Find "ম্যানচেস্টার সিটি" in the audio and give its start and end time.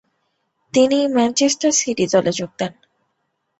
1.07-2.05